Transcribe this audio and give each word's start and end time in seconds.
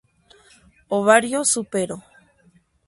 Ovario 0.97 1.39
súpero. 1.53 1.95